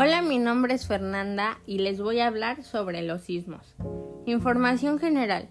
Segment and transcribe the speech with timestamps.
[0.00, 3.74] Hola, mi nombre es Fernanda y les voy a hablar sobre los sismos.
[4.26, 5.48] Información general.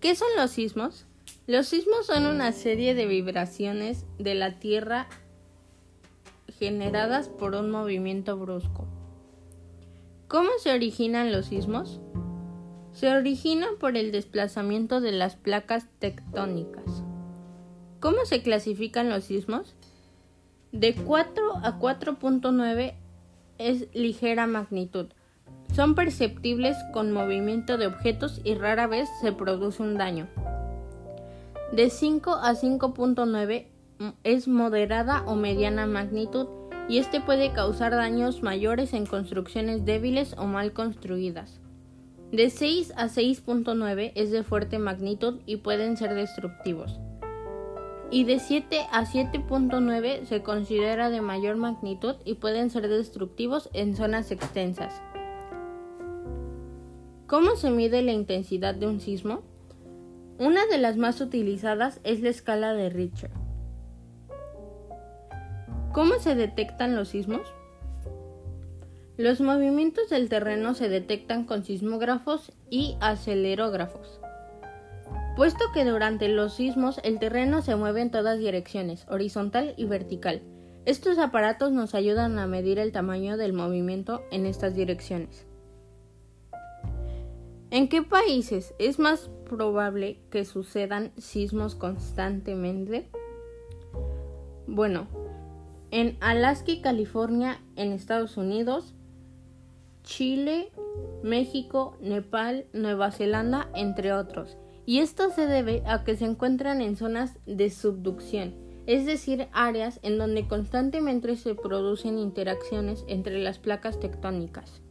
[0.00, 1.06] ¿Qué son los sismos?
[1.46, 5.06] Los sismos son una serie de vibraciones de la Tierra
[6.58, 8.86] generadas por un movimiento brusco.
[10.28, 12.02] ¿Cómo se originan los sismos?
[12.92, 17.02] Se originan por el desplazamiento de las placas tectónicas.
[17.98, 19.74] ¿Cómo se clasifican los sismos?
[20.70, 22.96] De 4 a 4.9
[23.58, 25.06] es ligera magnitud.
[25.74, 30.28] Son perceptibles con movimiento de objetos y rara vez se produce un daño.
[31.72, 33.66] De 5 a 5.9
[34.22, 36.46] es moderada o mediana magnitud
[36.88, 41.60] y este puede causar daños mayores en construcciones débiles o mal construidas.
[42.30, 46.98] De 6 a 6.9 es de fuerte magnitud y pueden ser destructivos.
[48.14, 53.96] Y de 7 a 7.9 se considera de mayor magnitud y pueden ser destructivos en
[53.96, 55.02] zonas extensas.
[57.26, 59.42] ¿Cómo se mide la intensidad de un sismo?
[60.38, 63.32] Una de las más utilizadas es la escala de Richter.
[65.92, 67.52] ¿Cómo se detectan los sismos?
[69.16, 74.20] Los movimientos del terreno se detectan con sismógrafos y acelerógrafos.
[75.36, 80.42] Puesto que durante los sismos el terreno se mueve en todas direcciones, horizontal y vertical.
[80.86, 85.44] Estos aparatos nos ayudan a medir el tamaño del movimiento en estas direcciones.
[87.70, 93.08] ¿En qué países es más probable que sucedan sismos constantemente?
[94.68, 95.08] Bueno,
[95.90, 98.94] en Alaska y California, en Estados Unidos,
[100.04, 100.70] Chile,
[101.24, 104.56] México, Nepal, Nueva Zelanda, entre otros.
[104.86, 108.54] Y esto se debe a que se encuentran en zonas de subducción,
[108.86, 114.82] es decir, áreas en donde constantemente se producen interacciones entre las placas tectónicas.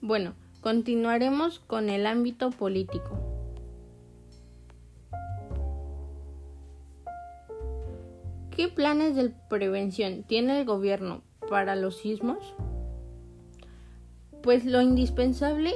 [0.00, 3.18] Bueno, continuaremos con el ámbito político.
[8.50, 11.20] ¿Qué planes de prevención tiene el gobierno
[11.50, 12.54] para los sismos?
[14.42, 15.72] Pues lo indispensable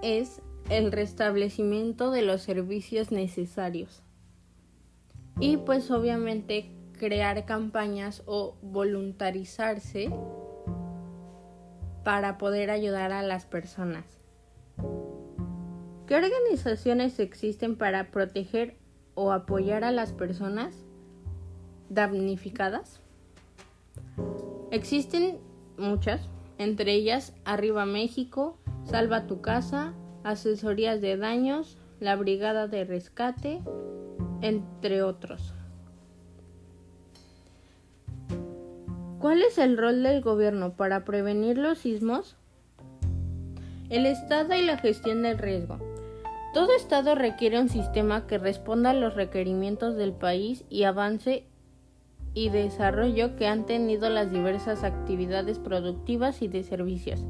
[0.00, 0.40] es
[0.70, 4.02] el restablecimiento de los servicios necesarios
[5.40, 10.10] y pues obviamente crear campañas o voluntarizarse
[12.04, 14.04] para poder ayudar a las personas.
[16.06, 18.76] ¿Qué organizaciones existen para proteger
[19.14, 20.74] o apoyar a las personas
[21.88, 23.00] damnificadas?
[24.70, 25.38] Existen
[25.76, 29.94] muchas, entre ellas Arriba México, Salva tu Casa,
[30.28, 33.62] Asesorías de Daños, la Brigada de Rescate,
[34.42, 35.54] entre otros.
[39.20, 42.36] ¿Cuál es el rol del gobierno para prevenir los sismos?
[43.88, 45.78] El Estado y la gestión del riesgo.
[46.52, 51.44] Todo Estado requiere un sistema que responda a los requerimientos del país y avance
[52.34, 57.24] y desarrollo que han tenido las diversas actividades productivas y de servicios.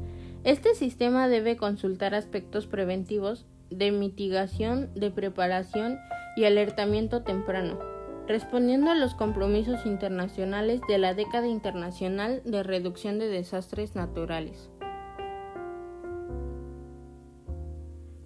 [0.45, 5.99] Este sistema debe consultar aspectos preventivos de mitigación, de preparación
[6.37, 7.77] y alertamiento temprano,
[8.25, 14.69] respondiendo a los compromisos internacionales de la década internacional de reducción de desastres naturales.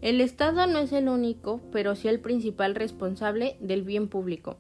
[0.02, 4.58] El Estado no es el único, pero sí el principal responsable del bien público.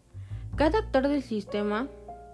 [0.56, 1.88] Cada actor del sistema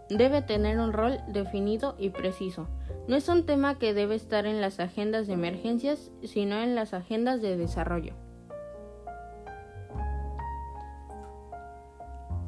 [0.09, 2.67] debe tener un rol definido y preciso.
[3.09, 6.93] No es un tema que debe estar en las agendas de emergencias, sino en las
[6.93, 8.13] agendas de desarrollo.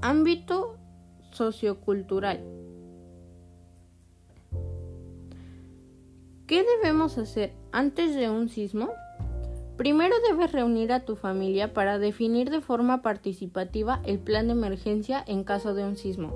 [0.03, 0.77] Ámbito
[1.31, 2.43] sociocultural.
[6.45, 8.91] ¿Qué debemos hacer antes de un sismo?
[9.77, 15.23] Primero debes reunir a tu familia para definir de forma participativa el plan de emergencia
[15.25, 16.35] en caso de un sismo.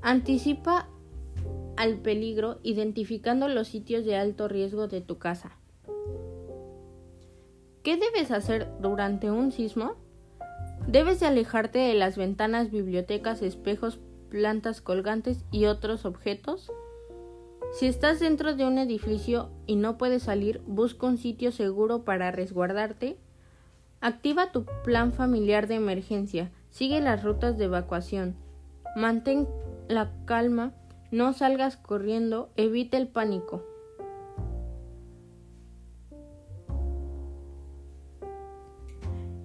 [0.00, 0.88] Anticipa
[1.76, 5.56] al peligro identificando los sitios de alto riesgo de tu casa.
[7.82, 9.94] ¿Qué debes hacer durante un sismo?
[10.88, 16.72] Debes de alejarte de las ventanas, bibliotecas, espejos, plantas colgantes y otros objetos.
[17.72, 22.30] Si estás dentro de un edificio y no puedes salir, busca un sitio seguro para
[22.30, 23.18] resguardarte.
[24.00, 26.50] Activa tu plan familiar de emergencia.
[26.70, 28.36] Sigue las rutas de evacuación.
[28.96, 29.48] Mantén
[29.88, 30.72] la calma,
[31.10, 33.64] no salgas corriendo, evita el pánico.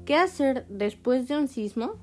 [0.05, 1.95] ¿Qué hacer después de un sismo?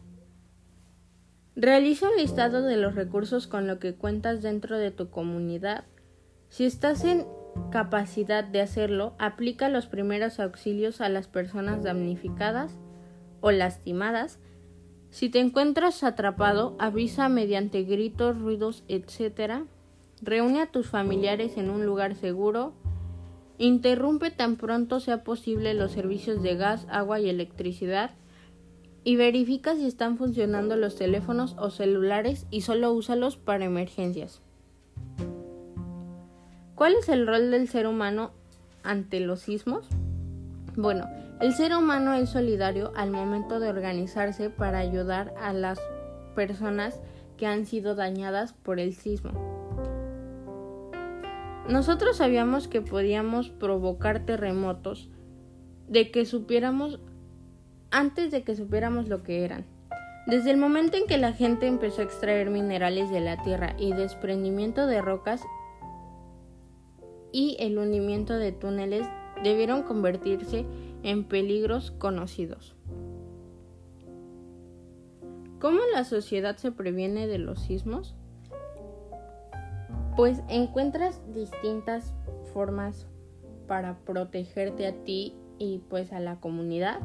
[1.57, 5.85] Realiza un listado de los recursos con lo que cuentas dentro de tu comunidad.
[6.49, 7.27] Si estás en
[7.71, 12.79] capacidad de hacerlo, aplica los primeros auxilios a las personas damnificadas
[13.41, 14.39] o lastimadas.
[15.19, 19.65] Si te encuentras atrapado, avisa mediante gritos, ruidos, etc.
[20.23, 22.73] Reúne a tus familiares en un lugar seguro.
[23.59, 28.13] Interrumpe tan pronto sea posible los servicios de gas, agua y electricidad.
[29.03, 34.41] Y verifica si están funcionando los teléfonos o celulares y solo úsalos para emergencias.
[36.77, 38.31] ¿Cuál es el rol del ser humano
[38.85, 39.89] ante los sismos?
[40.81, 41.11] Bueno,
[41.41, 45.81] el ser humano es solidario al momento de organizarse para ayudar a las
[46.37, 47.01] personas
[47.37, 49.33] que han sido dañadas por el sismo.
[51.69, 55.11] Nosotros sabíamos que podíamos provocar terremotos
[55.89, 57.01] de que supiéramos
[57.91, 59.67] antes de que supiéramos lo que eran.
[60.29, 63.95] Desde el momento en que la gente empezó a extraer minerales de la tierra y
[63.95, 65.43] desprendimiento de rocas
[67.33, 69.09] y el hundimiento de túneles
[69.43, 70.67] debieron convertirse
[71.03, 72.75] en peligros conocidos.
[75.61, 78.15] ¿Cómo la sociedad se previene de los sismos?
[80.17, 82.15] Pues encuentras distintas
[82.53, 83.07] formas
[83.67, 87.01] para protegerte a ti y pues a la comunidad.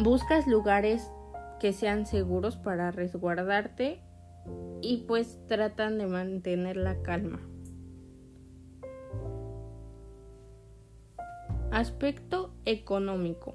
[0.00, 1.10] Buscas lugares
[1.60, 4.00] que sean seguros para resguardarte
[4.80, 7.40] y pues tratan de mantener la calma.
[11.72, 13.54] Aspecto económico.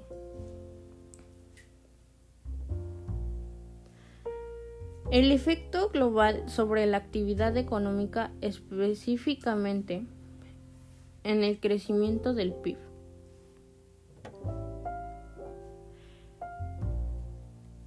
[5.12, 10.04] El efecto global sobre la actividad económica específicamente
[11.22, 12.78] en el crecimiento del PIB.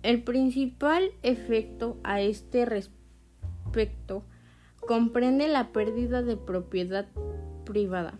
[0.02, 4.24] El principal efecto a este respecto
[4.80, 7.10] comprende la pérdida de propiedad
[7.66, 8.18] privada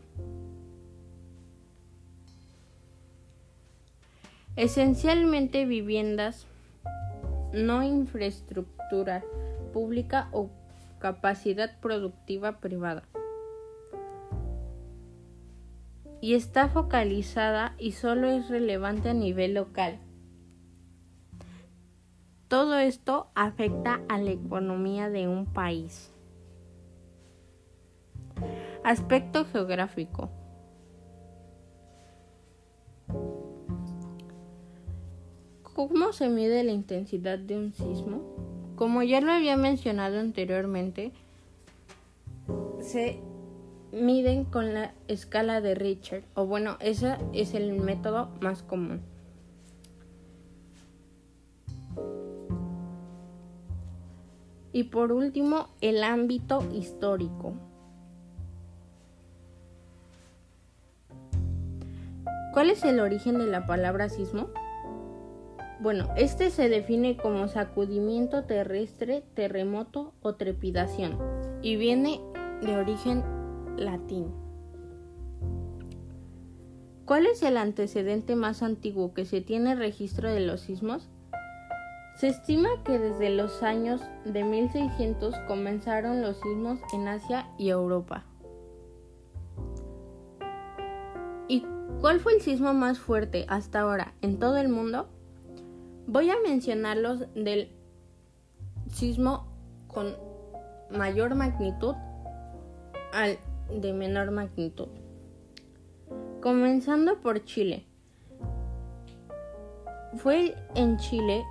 [4.56, 6.46] esencialmente viviendas,
[7.54, 9.24] no infraestructura
[9.74, 10.50] pública o
[11.00, 13.04] capacidad productiva privada.
[16.22, 20.00] Y está focalizada y solo es relevante a nivel local.
[22.48, 26.12] Todo esto afecta a la economía de un país.
[28.84, 30.30] Aspecto geográfico.
[35.76, 38.22] ¿Cómo se mide la intensidad de un sismo?
[38.76, 41.14] Como ya lo había mencionado anteriormente,
[42.80, 43.20] se
[43.94, 49.02] miden con la escala de Richter, o bueno, ese es el método más común.
[54.74, 57.54] Y por último, el ámbito histórico.
[62.54, 64.50] ¿Cuál es el origen de la palabra sismo?
[65.82, 71.18] Bueno, este se define como sacudimiento terrestre, terremoto o trepidación
[71.64, 72.22] y viene
[72.62, 73.24] de origen
[73.78, 74.32] latín.
[77.06, 81.10] ¿Cuál es el antecedente más antiguo que se tiene registro de los sismos?
[82.16, 88.24] Se estima que desde los años de 1600 comenzaron los sismos en Asia y Europa.
[91.48, 91.66] ¿Y
[92.02, 95.10] cuál fue el sismo más fuerte hasta ahora en todo el mundo?
[96.12, 97.70] Voy a mencionar los del
[98.90, 99.48] sismo
[99.88, 100.14] con
[100.90, 101.96] mayor magnitud
[103.14, 103.38] al
[103.80, 104.90] de menor magnitud.
[106.42, 107.86] Comenzando por Chile.
[110.18, 111.46] Fue en Chile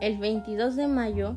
[0.00, 1.34] el 22 de mayo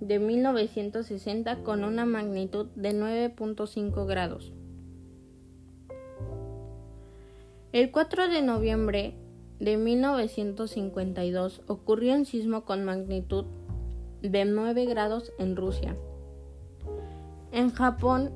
[0.00, 4.52] de 1960 con una magnitud de 9.5 grados.
[7.72, 9.14] El 4 de noviembre
[9.60, 13.44] de 1952 ocurrió un sismo con magnitud
[14.22, 15.96] de 9 grados en Rusia.
[17.52, 18.32] En Japón,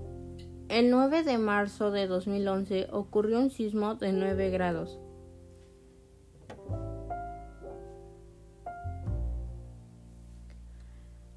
[0.69, 5.01] el 9 de marzo de 2011 ocurrió un sismo de 9 grados.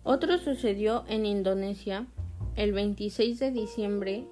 [0.04, 2.08] Otro sucedió en Indonesia
[2.56, 4.28] el 26 de diciembre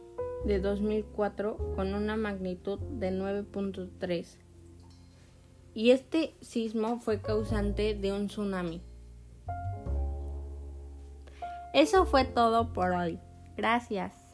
[0.45, 4.44] de 2004 con una magnitud de 9.3
[5.75, 8.81] y este sismo fue causante de un tsunami.
[11.73, 13.19] Eso fue todo por hoy.
[13.57, 14.24] Gracias.